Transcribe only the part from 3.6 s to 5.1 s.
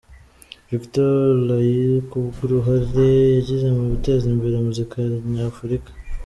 mu guteza imbere muzika